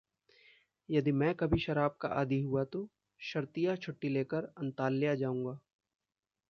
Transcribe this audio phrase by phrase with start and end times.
[0.89, 2.87] यदि मैं कभी शराब का आदी हुआ तो
[3.19, 5.59] शर्तिया छुट्टी लेकर अंताल्या जाऊंगा।